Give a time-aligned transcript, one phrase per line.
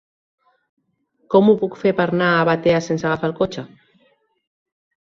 [1.35, 3.69] Com ho puc fer per anar a Batea sense agafar el cotxe?